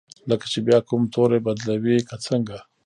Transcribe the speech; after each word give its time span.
لکه 0.29 0.45
چې 0.51 0.59
بیا 0.67 0.79
کوم 0.89 1.03
توری 1.13 1.39
بدلوي 1.45 1.97
که 2.09 2.15
څنګه؟ 2.25 2.57